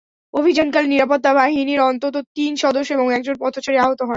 অভিযানকালে 0.33 0.87
নিরাপত্তা 0.87 1.31
বাহিনীর 1.33 1.81
অন্তত 1.81 2.15
তিন 2.35 2.51
সদস্য 2.55 2.89
এবং 2.93 3.07
একজন 3.13 3.35
পথচারী 3.39 3.77
আহত 3.77 3.99
হন। 4.01 4.09